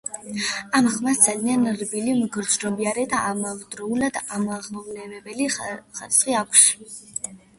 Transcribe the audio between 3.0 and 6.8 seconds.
და ამავდროულად ამაღელვებელი ხარისხი აქვს.